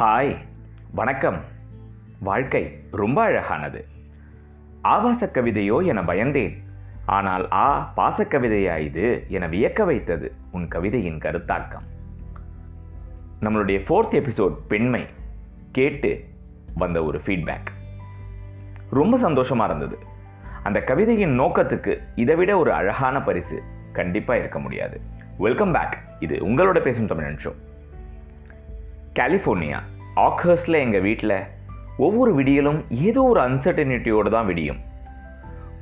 Hi 0.00 0.36
வணக்கம். 0.94 1.40
வாழ்க்கை 2.18 2.78
ரொம்ப 2.90 3.22
அழகானது. 3.22 3.86
ஆபாச 4.82 5.26
கவிதையோ 5.26 5.84
என 5.84 6.02
பயந்தேன். 6.02 6.62
ஆனால் 7.06 7.52
ஆ 7.52 7.92
பாசக்கவிதையா 7.96 8.78
இது 8.78 9.24
என 9.28 9.48
வியக்க 9.48 9.84
வைத்தது 9.84 10.32
உன் 10.52 10.68
கவிதையின் 10.68 11.18
கருத்தாக்கம். 11.18 11.86
நம்மளுடைய 13.40 13.78
ஃபோர்த் 13.78 14.14
எபிசோட் 14.14 14.56
பெண்மை. 14.68 15.06
கேட்டு 15.72 16.24
வந்த 16.74 17.04
ஒரு 17.04 17.20
ஃபீட்பேக் 17.26 17.66
ரொம்ப 18.90 19.18
சந்தோஷமாக 19.18 19.74
இருந்தது. 19.74 20.04
அந்த 20.62 20.80
கவிதையின் 20.80 21.40
நோக்கத்துக்கு 21.40 22.00
இதை 22.14 22.34
விட 22.34 22.58
ஒரு 22.58 22.72
அழகான 22.72 23.22
பரிசு 23.22 23.62
கண்டிப்பாக 23.92 24.40
இருக்க 24.40 24.58
முடியாது. 24.58 25.13
வெல்கம் 25.38 25.72
பேக் 25.72 25.94
இது 26.20 26.36
உங்களோட 26.48 26.80
பேசும் 26.80 27.06
தமிழன் 27.06 27.38
ஷோ. 27.44 27.52
கலிஃபோர்னியா 29.14 29.78
ஆக்கர்ஸில் 30.16 30.76
எங்கள் 30.80 31.00
வீட்டில் 31.00 31.42
ஒவ்வொரு 31.96 32.34
விடியலும் 32.34 32.84
ஏதோ 32.90 33.22
ஒரு 33.22 33.40
அன்சர்டனிட்டியோடு 33.40 34.30
தான் 34.30 34.46
விடியும். 34.46 34.80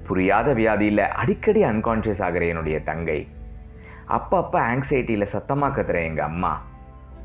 புரியாத 0.07 0.55
வியாதியில் 0.55 0.99
அடிக்கடி 0.99 1.65
அன்கான்ஷியஸ் 1.65 2.23
ஆகிற 2.23 2.45
என்னுடைய 2.45 2.83
தங்கை 2.83 3.29
அப்பப்போ 4.09 4.61
ஆங்ஸைட்டியில் 4.71 5.33
சத்தமாக 5.35 5.83
கத்துற 5.83 6.03
எங்கள் 6.03 6.25
அம்மா 6.25 6.61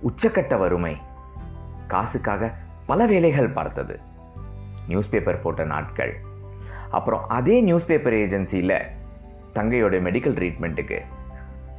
உச்சக்கட்ட 0.10 0.58
வறுமை 0.58 0.98
காசுக்காக 1.88 2.54
பல 2.86 3.06
வேலைகள் 3.06 3.50
பார்த்தது. 3.50 4.00
நியூஸ் 4.88 5.10
பேப்பர் 5.10 5.42
போட்ட 5.42 5.64
நாட்கள். 5.64 6.16
அப்புறம் 6.90 7.28
அதே 7.28 7.62
நியூஸ் 7.62 7.86
பேப்பர் 7.86 8.14
ஏஜென்சியில் 8.14 8.80
தங்கையோட 9.56 9.96
மெடிக்கல் 10.08 10.38
ட்ரீட்மெண்ட்டுக்கு 10.40 11.00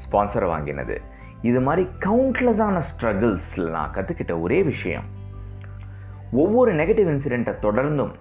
ஸ்பான்சர் 0.04 0.46
வாங்கினது. 0.46 1.00
இது 1.42 1.60
மாதிரி 1.60 1.88
கவுண்ட்லெஸ்ஸான 1.98 2.82
ஸ்ட்ரகிள்ஸில் 2.90 3.70
நான் 3.70 3.92
கற்றுக்கிட்ட 3.94 4.40
ஒரே 4.40 4.62
விஷயம். 4.62 5.04
ஒவ்வொரு 6.32 6.74
நெகட்டிவ் 6.74 7.10
இன்சிடெண்ட்டை 7.14 7.54
தொடர்ந்தும் 7.62 8.12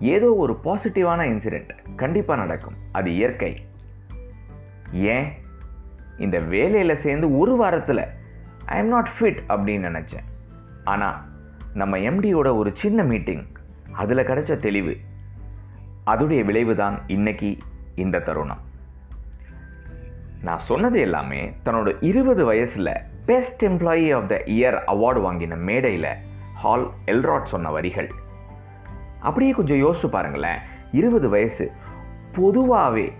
ஏதோ 0.00 0.34
ஒரு 0.34 0.58
பாசிட்டிவான 0.64 1.20
இன்சிடெண்ட் 1.32 1.70
கண்டிப்பாக 1.96 2.40
நடக்கும். 2.40 2.74
அது 2.92 3.14
இயற்கை. 3.14 3.56
ஏன்? 4.92 5.32
இந்த 6.18 6.38
வேலையில் 6.38 6.96
சேர்ந்து 6.96 7.38
ஒரு 7.38 7.56
வாரத்தில் 7.56 8.02
ஐ 8.66 8.78
எம் 8.78 8.88
நாட் 8.88 9.08
ஃபிட் 9.20 9.38
அப்படின்னு 9.48 9.90
நினச்சேன். 9.90 10.26
ஆனால் 10.84 11.20
நம்ம 11.74 11.98
எம்டியோட 11.98 12.56
ஒரு 12.56 12.70
சின்ன 12.72 13.02
மீட்டிங் 13.02 13.46
அதில் 13.92 14.26
கிடைச்ச 14.26 14.56
தெளிவு. 14.56 14.96
அதோடைய 16.06 16.44
விளைவு 16.44 16.76
தான் 16.76 17.02
இன்னைக்கு 17.06 17.58
இந்த 17.94 18.18
தருணம். 18.18 18.65
நான் 20.46 20.58
சொன்னது 20.58 21.00
எல்லாமே 21.00 21.52
தன்னோட 21.64 21.96
இருபது 22.00 22.44
வயசில் 22.44 22.90
best 23.26 23.64
employee 23.64 24.04
of 24.16 24.28
the 24.28 24.36
year 24.46 24.76
award 24.86 25.20
வாங்கின 25.26 25.56
மேடையில் 25.68 26.12
ஹால் 26.54 26.84
எல்ராட் 27.06 27.50
சொன்ன 27.52 27.70
வரிகள். 27.70 28.10
அப்படியே 29.20 29.52
கொஞ்சம் 29.52 29.82
யோசிச்சு 29.84 30.08
பாருங்களேன். 30.10 30.60
இருபது 30.92 31.28
வயசு 31.28 31.72
பொதுவாகவே 32.34 33.12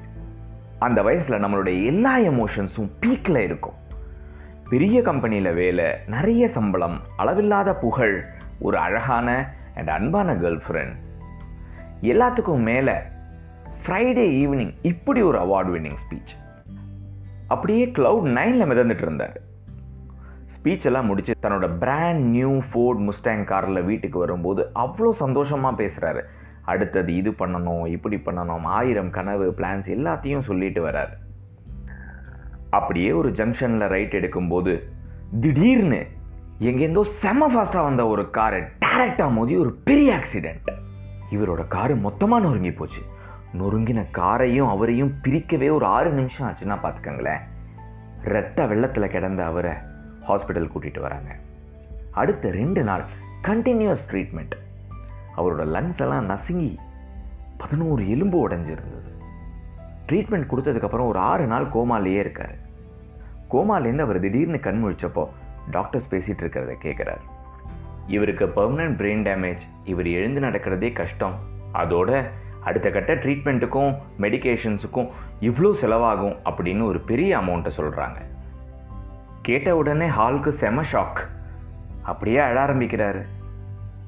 அந்த 0.78 1.02
வயசில் 1.02 1.42
நம்மளுடைய 1.42 1.84
எல்லா 1.84 2.18
எமோஷன்ஸும் 2.18 2.90
பீக்கில் 3.00 3.42
இருக்கும். 3.48 3.76
பெரிய 4.68 5.02
கம்பெனியில் 5.02 5.52
வேலை 5.54 5.84
நிறைய 6.06 6.48
சம்பளம் 6.48 7.00
அளவில்லாத 7.16 7.74
புகழ் 7.74 8.16
ஒரு 8.58 8.78
அழகான 8.78 9.28
அண்ட் 9.74 9.88
அன்பான 9.88 10.34
கேர்ள் 10.34 10.62
ஃப்ரெண்ட் 10.66 10.96
எல்லாத்துக்கும் 12.02 12.66
மேலே 12.70 12.96
ஃப்ரைடே 13.82 14.26
ஈவினிங் 14.42 14.74
இப்படி 14.82 15.22
ஒரு 15.22 15.38
அவார்ட் 15.38 15.72
வின்னிங் 15.74 16.00
ஸ்பீச் 16.04 16.34
அப்படியே 17.46 17.84
க்ளவுட் 17.96 18.28
நைனில் 18.38 18.68
மிதந்துட்டு 18.70 19.04
இருந்தார். 19.06 19.36
ஸ்பீச் 20.54 20.86
எல்லாம் 20.88 21.06
முடிச்சு 21.06 21.34
தன்னோட 21.42 21.66
பிராண்ட் 21.78 22.24
நியூ 22.36 22.52
ஃபோர்ட் 22.68 23.00
முஸ்டாங் 23.08 23.44
காரில் 23.44 23.82
வீட்டுக்கு 23.82 24.18
வரும்போது 24.18 24.62
அவ்வளோ 24.74 25.10
சந்தோஷமாக 25.22 25.78
பேசுகிறாரு 25.82 26.22
அடுத்தது 26.72 27.10
இது 27.16 27.30
பண்ணணும் 27.30 27.84
இப்படி 27.86 28.16
பண்ணணும் 28.16 28.64
ஆயிரம் 28.78 29.10
கனவு 29.10 29.46
பிளான்ஸ் 29.58 29.88
எல்லாத்தையும் 29.96 30.46
சொல்லிட்டு 30.48 30.80
வரார். 30.86 31.12
அப்படியே 32.70 33.10
ஒரு 33.12 33.28
ஜங்ஷனில் 33.30 33.86
ரைட் 33.88 34.16
எடுக்கும்போது 34.20 34.72
திடீர்னு 35.40 36.00
எங்கேருந்தோ 36.60 37.02
செம 37.22 37.48
ஃபாஸ்ட்டாக 37.52 37.86
வந்த 37.88 38.06
ஒரு 38.06 38.30
காரை 38.30 38.60
டேரக்டாக 38.84 39.30
மோதி 39.30 39.56
ஒரு 39.56 39.72
பெரிய 39.88 40.08
ஆக்சிடெண்ட் 40.18 40.70
இவரோட 41.30 41.62
காரு 41.68 41.96
மொத்தமாக 41.96 42.44
நொறுங்கி 42.46 42.72
போச்சு. 42.72 43.02
நொறுங்கின 43.54 44.04
காரையும் 44.12 44.68
அவரையும் 44.68 45.14
பிரிக்கவே 45.22 45.70
ஒரு 45.72 45.86
ஆறு 45.86 46.10
நிமிஷம் 46.10 46.48
ஆச்சுன்னா 46.48 46.76
பார்த்துக்கங்களேன். 46.82 47.40
ரத்த 48.22 48.66
வெள்ளத்தில் 48.66 49.08
கிடந்த 49.08 49.44
அவரை 49.44 49.72
ஹாஸ்பிட்டல் 50.28 50.70
கூட்டிகிட்டு 50.74 51.00
வராங்க. 51.00 51.36
அடுத்த 52.10 52.50
ரெண்டு 52.50 52.82
நாள் 52.82 53.04
கண்டினியூஸ் 53.42 54.06
ட்ரீட்மெண்ட் 54.10 54.54
அவரோட 55.36 55.64
லங்ஸ் 55.76 56.00
எல்லாம் 56.00 56.24
நசுங்கி 56.24 56.78
பதினோரு 57.58 58.10
எலும்பு 58.10 58.48
உடஞ்சிருந்தது. 58.48 59.10
ட்ரீட்மெண்ட் 60.08 60.50
கொடுத்ததுக்கப்புறம் 60.50 61.06
ஒரு 61.06 61.18
ஆறு 61.18 61.46
நாள் 61.46 61.66
கோமாலேயே 61.66 62.18
இருக்கார். 62.18 62.54
கோமாலேருந்து 63.50 63.98
அவர் 63.98 64.20
திடீர்னு 64.20 64.60
கண் 64.60 64.84
முழிச்சப்போ 64.84 65.24
டாக்டர்ஸ் 65.70 66.14
பேசிகிட்டு 66.14 66.42
இருக்கிறத 66.42 66.74
கேட்குறாரு 66.82 67.20
இவருக்கு 68.06 68.46
பெர்மனன்ட் 68.46 68.98
பிரெயின் 69.00 69.24
டேமேஜ் 69.28 69.62
இவர் 69.84 70.06
எழுந்து 70.06 70.40
நடக்கிறதே 70.40 70.92
கஷ்டம். 70.92 71.34
அதோட 71.74 72.24
அடுத்த 72.66 72.90
கட்ட 72.90 73.14
ட்ரீட்மெண்ட்டுக்கும் 73.14 73.90
மெடிக்கேஷன்ஸுக்கும் 74.20 75.08
இவ்வளோ 75.40 75.70
செலவாகும் 75.80 76.36
அப்படின்னு 76.44 76.82
ஒரு 76.82 77.00
பெரிய 77.00 77.38
அமௌண்ட்டை 77.38 77.70
சொல்கிறாங்க 77.76 78.20
கேட்ட 79.42 79.76
உடனே 79.76 80.06
ஹாலுக்கு 80.08 80.48
செம 80.48 80.82
ஷாக் 80.92 81.20
அப்படியே 82.02 82.38
அழ 82.38 82.64
ஆரம்பிக்கிறாரு. 82.64 83.22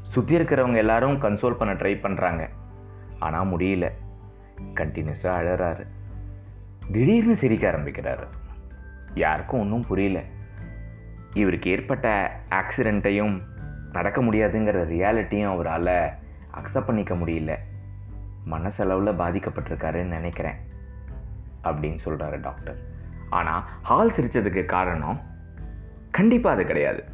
சுற்றி 0.02 0.36
இருக்கிறவங்க 0.36 0.76
எல்லாரும் 0.76 1.22
கன்சோல் 1.22 1.58
பண்ண 1.60 1.74
ட்ரை 1.74 1.94
பண்ணுறாங்க 2.02 2.48
ஆனால் 3.18 3.48
முடியல. 3.48 3.86
கண்டினியூஸாக 4.74 5.38
அழறாரு. 5.40 5.86
திடீர்னு 6.92 7.36
சிரிக்க 7.36 7.70
ஆரம்பிக்கிறாரு. 7.70 8.26
யாருக்கும் 9.14 9.60
ஒன்றும் 9.60 9.86
புரியல. 9.86 10.22
இவருக்கு 11.34 11.70
ஏற்பட்ட 11.70 12.06
ஆக்சிடெண்ட்டையும் 12.50 13.42
நடக்க 13.92 14.22
முடியாதுங்கிற 14.22 14.78
ரியாலிட்டியும் 14.94 15.52
அவரால் 15.52 15.92
அக்செப்ட் 16.58 16.86
பண்ணிக்க 16.86 17.14
முடியல. 17.14 17.54
மனசளவில் 18.52 19.18
பாதிக்கப்பட்டிருக்காருன்னு 19.20 20.16
நினைக்கிறேன் 20.16 20.58
அப்படின்னு 21.64 21.98
சொல்கிறாரு 22.04 22.40
டாக்டர். 22.40 22.78
ஆனால் 23.30 23.62
ஹால் 23.82 24.14
சிரித்ததுக்கு 24.16 24.64
காரணம் 24.64 25.20
கண்டிப்பாக 26.10 26.56
அது 26.56 26.66
கிடையாது. 26.66 27.04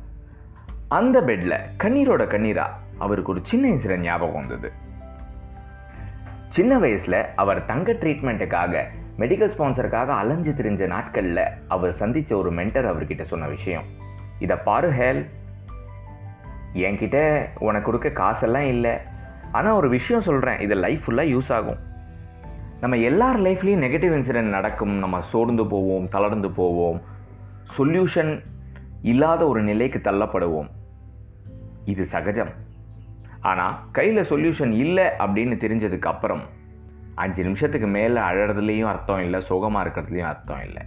அந்த 0.89 1.21
பெட்டில் 1.21 1.61
கண்ணீரோட 1.84 2.25
கண்ணீராக 2.34 2.83
அவருக்கு 2.99 3.33
ஒரு 3.33 3.41
சின்ன 3.43 3.65
இன்சிடென்ட் 3.69 4.09
ஞாபகம் 4.09 4.34
வந்தது. 4.34 4.69
சின்ன 6.49 6.78
வயசில் 6.78 7.21
அவர் 7.34 7.65
தங்க 7.65 7.93
ட்ரீட்மெண்ட்டுக்காக 7.93 8.84
மெடிக்கல் 9.19 9.53
ஸ்பான்சருக்காக 9.55 10.06
அலைஞ்சு 10.06 10.53
திரிஞ்ச 10.53 10.87
நாட்களில் 10.87 11.43
அவர் 11.69 11.93
சந்தித்த 11.93 12.37
ஒரு 12.37 12.50
மென்டர் 12.53 12.89
அவர்கிட்ட 12.93 13.23
சொன்ன 13.23 13.49
விஷயம். 13.49 13.84
இதை 14.39 14.56
பாரு 14.56 14.91
ஹேல். 14.93 15.23
என்கிட்ட 16.75 17.19
உனக்கு 17.59 17.87
கொடுக்க 17.87 18.09
காசெல்லாம் 18.11 18.69
இல்லை. 18.75 18.94
ஆனால் 19.54 19.72
ஒரு 19.72 19.88
விஷயம் 19.88 20.22
சொல்கிறேன் 20.22 20.60
இது 20.60 20.75
லைஃப் 20.75 21.03
ஃபுல்லாக 21.06 21.32
யூஸ் 21.34 21.53
ஆகும். 21.53 21.81
நம்ம 22.81 22.97
எல்லார் 22.97 23.41
லைஃப்லேயும் 23.41 23.84
நெகட்டிவ் 23.84 24.16
இன்சிடென்ட் 24.19 24.54
நடக்கும். 24.56 24.94
நம்ம 24.94 25.22
சோர்ந்து 25.22 25.66
போவோம் 25.66 26.09
தளர்ந்து 26.09 26.50
போவோம். 26.50 26.98
சொல்யூஷன் 27.78 28.32
இல்லாத 29.03 29.48
ஒரு 29.48 29.62
நிலைக்கு 29.62 29.98
தள்ளப்படுவோம். 29.98 30.70
இது 31.84 32.04
சகஜம். 32.04 32.53
ஆனால் 33.41 33.78
கையில் 33.93 34.28
சொல்யூஷன் 34.28 34.70
இல்லை 34.70 35.04
அப்படின்னு 35.04 35.56
தெரிஞ்சதுக்கு 35.64 36.10
அப்புறம் 36.14 36.41
அஞ்சு 37.14 37.43
நிமிஷத்துக்கு 37.43 37.87
மேலே 37.87 38.20
அழறதுலேயும் 38.20 38.91
அர்த்தம் 38.94 39.22
இல்லை 39.22 39.41
சோகமாக 39.41 39.88
இருக்கிறதுலையும் 39.88 40.31
அர்த்தம் 40.34 40.62
இல்லை. 40.64 40.82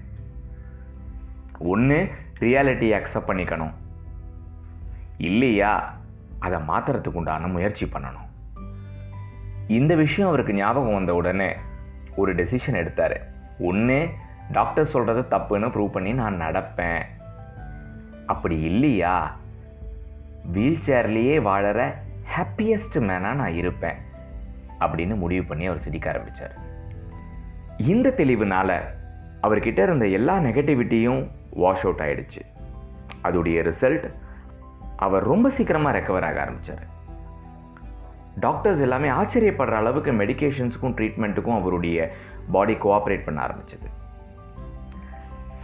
ஒன்று 1.60 2.10
ரியாலிட்டியை 2.40 2.96
அக்செப்ட் 3.00 3.30
பண்ணிக்கணும். 3.30 3.74
இல்லையா? 5.18 5.98
அதை 6.40 6.60
மாற்றுறதுக்கு 6.68 7.14
உண்டான 7.14 7.48
முயற்சி 7.48 7.86
பண்ணணும். 7.86 8.26
இந்த 9.68 9.96
விஷயம் 9.96 10.30
அவருக்கு 10.30 10.54
ஞாபகம் 10.54 10.94
வந்த 10.94 11.16
உடனே 11.16 11.54
ஒரு 12.16 12.36
டெசிஷன் 12.36 12.74
எடுத்தார். 12.74 13.28
ஒன்று 13.60 14.10
டாக்டர் 14.52 14.86
சொல்கிறது 14.86 15.38
தப்புன்னு 15.38 15.72
ப்ரூவ் 15.72 15.92
பண்ணி 15.92 16.14
நான் 16.14 16.42
நடப்பேன். 16.42 17.02
அப்படி 18.26 18.62
இல்லையா? 18.62 19.38
வீல் 20.52 20.80
சேர்லேயே 20.86 21.48
வாழற 21.48 21.94
ஹாப்பியஸ்ட் 22.36 22.96
மேனாக 22.96 23.34
நான் 23.34 23.54
இருப்பேன். 23.54 23.96
அப்படின்னு 24.80 25.16
முடிவு 25.16 25.44
பண்ணி 25.44 25.66
அவர் 25.66 25.80
சிரிக்க 25.80 26.10
ஆரம்பித்தார் 26.10 26.54
இந்த 27.78 28.14
தெளிவுனால 28.18 28.80
அவர்கிட்ட 29.44 29.84
இருந்த 29.84 30.08
எல்லா 30.08 30.38
நெகட்டிவிட்டியும் 30.38 31.28
வாஷ் 31.50 31.86
அவுட் 31.86 32.00
ஆயிடுச்சு. 32.00 32.42
அதோடைய 33.24 33.72
ரிசல்ட் 33.72 34.12
அவர் 34.98 35.24
ரொம்ப 35.24 35.50
சீக்கிரமாக 35.50 36.00
ரெக்கவர் 36.00 36.26
ஆக 36.26 36.42
ஆரம்பித்தார் 36.42 36.96
டாக்டர்ஸ் 38.40 38.80
எல்லாமே 38.80 39.10
ஆச்சரியப்படுற 39.10 39.72
அளவுக்கு 39.72 40.12
மெடிகேஷன்ஸுக்கும் 40.12 40.96
ட்ரீட்மெண்ட்டுக்கும் 40.98 41.60
அவருடைய 41.60 42.16
பாடி 42.52 42.74
கோஆப்ரேட் 42.74 43.24
பண்ண 43.24 43.46
ஆரம்பிச்சது. 43.46 43.88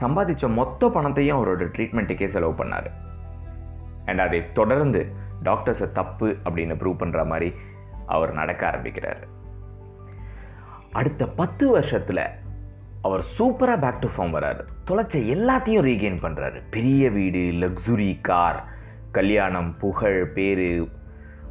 சம்பாதிச்ச 0.02 0.54
மொத்த 0.54 0.90
பணத்தையும் 0.90 1.38
அவரோட 1.38 1.62
ட்ரீட்மெண்ட்டுக்கே 1.62 2.28
செலவு 2.28 2.64
பண்ணார். 2.64 2.92
அண்ட் 4.06 4.20
அதை 4.20 4.54
தொடர்ந்து 4.54 5.12
டாக்டர்ஸை 5.44 5.92
தப்பு 5.92 6.38
அப்படின்னு 6.46 6.76
ப்ரூவ் 6.84 7.00
பண்ணுற 7.00 7.26
மாதிரி 7.26 7.54
அவர் 8.06 8.34
நடக்க 8.34 8.68
ஆரம்பிக்கிறார். 8.68 9.28
அடுத்த 10.92 11.28
பத்து 11.28 11.72
வருஷத்தில் 11.72 12.26
அவர் 13.02 13.26
சூப்பராக 13.40 13.80
பேக் 13.80 14.00
டு 14.00 14.08
ஃபார்ம் 14.08 14.34
வராரு. 14.34 14.60
தொலைச்ச 14.88 15.16
எல்லாத்தையும் 15.36 15.86
ரீகெயின் 15.90 16.24
பண்ணுறாரு 16.24 16.62
பெரிய 16.70 17.10
வீடு 17.10 17.40
லக்ஸுரி 17.40 18.22
கார் 18.22 18.64
கல்யாணம் 19.12 19.78
புகழ் 19.78 20.26
பேர் 20.26 20.92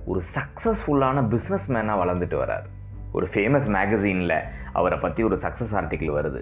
ஒரு 0.07 0.23
சக்ஸஸ்ஃபுல்லான 0.37 1.25
பிஸ்னஸ் 1.33 1.67
மேனாக 1.69 2.01
வளர்ந்துட்டு 2.03 2.37
வரார். 2.43 2.67
ஒரு 3.13 3.27
ஃபேமஸ் 3.33 3.69
மேகசீனில் 3.77 4.39
அவரை 4.73 4.99
பற்றி 4.99 5.23
ஒரு 5.23 5.37
சக்ஸஸ் 5.37 5.75
ஆர்டிக்கிள் 5.81 6.17
வருது. 6.19 6.41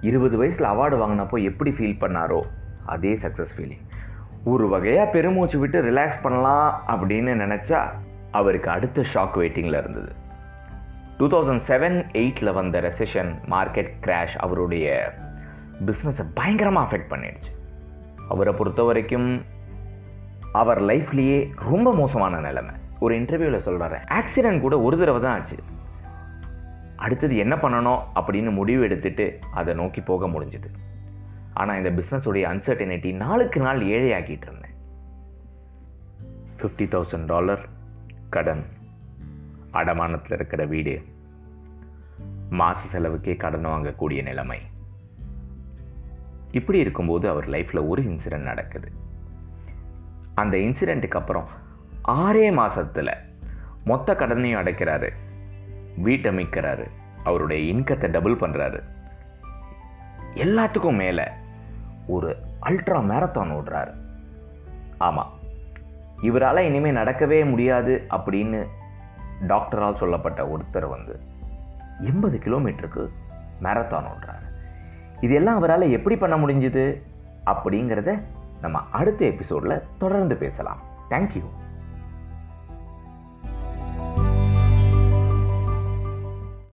இருபது 0.00 0.36
வயசில் 0.36 0.66
அவார்டு 0.66 0.96
வாங்கினப்போ 1.02 1.42
எப்படி 1.42 1.70
ஃபீல் 1.70 2.00
பண்ணாரோ 2.00 2.40
அதே 2.86 3.14
சக்ஸஸ் 3.14 3.54
ஃபீலிங் 3.56 3.84
ஒரு 4.44 4.68
வகையாக 4.68 5.10
பெருமூச்சு 5.10 5.58
விட்டு 5.58 5.78
ரிலாக்ஸ் 5.82 6.22
பண்ணலாம் 6.22 6.84
அப்படின்னு 6.88 7.32
நினச்சா 7.44 7.80
அவருக்கு 8.30 8.70
அடுத்த 8.70 9.04
ஷாக் 9.14 9.36
வெயிட்டிங்கில் 9.40 9.78
இருந்தது. 9.78 10.12
டூ 11.18 11.26
தௌசண்ட் 11.28 11.64
செவன் 11.68 11.96
எயிட்டில் 12.12 12.52
வந்த 12.52 12.80
ரெசிஷன் 12.80 13.30
மார்க்கெட் 13.50 13.92
கிராஷ் 14.04 14.36
அவருடைய 14.36 15.12
பிஸ்னஸை 15.86 16.26
பயங்கரமாக 16.34 16.86
அஃபெக்ட் 16.86 17.12
பண்ணிடுச்சு. 17.12 17.52
அவரை 18.28 18.52
பொறுத்த 18.52 18.82
வரைக்கும் 18.82 19.28
அவர் 20.52 20.82
லைஃப்லேயே 20.82 21.50
ரொம்ப 21.54 21.94
மோசமான 21.94 22.40
நிலைமை. 22.40 22.74
ஒரு 23.00 23.20
இன்டர்வியூவில் 23.20 23.66
சொல்கிறாரு 23.66 23.98
ஆக்சிடென்ட் 24.08 24.60
கூட 24.60 24.80
ஒரு 24.80 24.98
தடவை 24.98 25.20
தான் 25.20 25.38
ஆச்சு. 25.38 25.56
அடுத்தது 26.96 27.36
என்ன 27.36 27.56
பண்ணணும்? 27.56 28.02
அப்படின்னு 28.14 28.50
முடிவு 28.50 28.82
எடுத்துட்டு 28.82 29.38
அதை 29.52 29.74
நோக்கி 29.74 30.00
போக 30.00 30.26
முடிஞ்சுது. 30.26 30.70
ஆனால் 31.54 31.84
இந்த 31.84 32.02
பிஸ்னஸுடைய 32.02 32.52
அன்சர்டனிட்டி 32.52 33.14
நாளுக்கு 33.14 33.60
நாள் 33.60 33.80
ஏழையாக்கிட்டு 33.80 34.42
இருந்தேன். 34.42 34.66
ஃபிஃப்டி 36.58 37.02
தௌசண்ட் 37.02 37.26
டாலர் 37.26 37.68
கடன் 38.30 38.64
அடமானத்தில் 39.72 40.32
இருக்கிற 40.32 40.64
வீடு 40.64 41.02
மாத 42.50 42.80
செலவுக்கே 42.92 43.36
கடன் 43.36 43.66
வாங்கக்கூடிய 43.66 44.22
நிலைமை. 44.22 44.58
இப்படி 46.50 46.78
இருக்கும்போது 46.78 47.28
அவர் 47.28 47.48
லைஃப்பில் 47.48 47.88
ஒரு 47.88 48.02
இன்சிடென்ட் 48.02 48.42
நடக்குது. 48.42 49.06
அந்த 50.42 50.56
இன்சிடெண்ட்டுக்கு 50.56 51.20
அப்புறம் 51.20 51.48
ஆறே 52.08 52.46
மாதத்தில் 52.52 53.14
மொத்த 53.84 54.14
கடனையும் 54.14 54.60
அடைக்கிறாரு. 54.60 55.08
வீட்டை 55.96 56.30
மீட்கிறாரு. 56.36 56.84
அவருடைய 57.24 57.60
இன்கத்தை 57.72 58.08
டபுள் 58.10 58.42
பண்ணுறாரு 58.42 58.78
எல்லாத்துக்கும் 60.44 60.96
மேலே 60.96 61.24
ஒரு 62.06 62.28
அல்ட்ரா 62.62 63.00
மேரத்தான் 63.10 63.52
ஓடுறாரு. 63.56 63.92
ஆமாம் 64.98 65.32
இவரால் 66.22 66.66
இனிமேல் 66.68 67.00
நடக்கவே 67.00 67.38
முடியாது 67.50 67.94
அப்படின்னு 68.10 68.60
டாக்டரால் 69.48 70.00
சொல்லப்பட்ட 70.02 70.42
ஒருத்தர் 70.52 70.88
வந்து 70.88 71.14
எண்பது 72.00 72.36
கிலோமீட்டருக்கு 72.44 73.04
மேரத்தான் 73.62 74.08
ஓடுறாரு. 74.12 74.46
இதெல்லாம் 75.20 75.58
அவரால் 75.60 75.94
எப்படி 75.96 76.16
பண்ண 76.16 76.36
முடிஞ்சுது 76.36 76.84
அப்படிங்கிறத 77.46 78.10
நம்ம 78.60 78.82
அடுத்த 78.92 79.24
எபிசோடில் 79.24 79.82
தொடர்ந்து 79.98 80.36
பேசலாம். 80.36 80.80
தேங்க்யூ 81.10 81.44